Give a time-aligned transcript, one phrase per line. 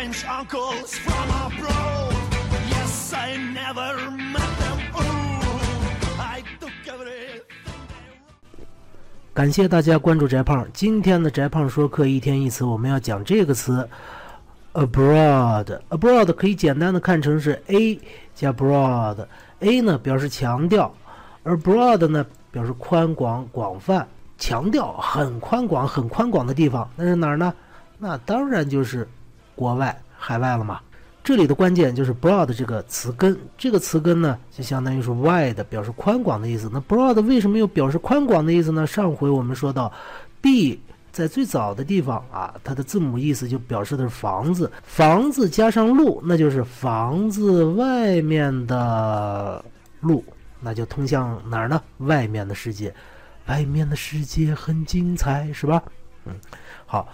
[0.00, 2.14] strange uncles from abroad.
[2.70, 5.60] Yes, I never met them all.
[6.18, 7.42] I took everything.
[9.34, 10.66] 感谢大家关注翟胖。
[10.72, 13.86] 今天的翟胖说课一天一词，我们要讲这个词
[14.72, 15.78] abroad。
[15.90, 18.00] abroad 可以简单的看成是 a
[18.34, 19.26] 加 broad。
[19.60, 20.94] a 呢表示强调，
[21.42, 24.06] 而 broad 呢表示宽广、广泛。
[24.38, 27.52] 强调很宽广、很宽广的地方，那是哪儿呢？
[27.98, 29.06] 那当然就是
[29.60, 30.80] 国外、海外了嘛。
[31.22, 36.70] 这里的关键就是 broad 这个词根，这个词根呢就相当于是 wide，表示宽广的意思。
[36.72, 38.86] 那 broad 为什么又表示宽广的意思呢？
[38.86, 39.92] 上回我们说到
[40.40, 40.80] ，b
[41.12, 49.62] 在最早的地方啊，它的字母意思就表示的是房子，房子加上路，那就是房子外面的
[50.00, 50.24] 路，
[50.58, 51.82] 那就通向哪儿呢？
[51.98, 52.94] 外面的世界。
[53.46, 55.82] 外面的世界很精彩，是吧？
[56.24, 56.32] 嗯，
[56.86, 57.08] 好，